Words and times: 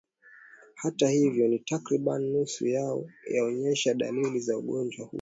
Hata 0.75 1.09
hivyo 1.09 1.47
ni 1.47 1.59
takribani 1.59 2.29
nusu 2.33 2.67
yao 2.67 3.05
huonyesha 3.39 3.93
dalili 3.93 4.39
za 4.39 4.57
ugonjwa 4.57 5.01
huo 5.05 5.09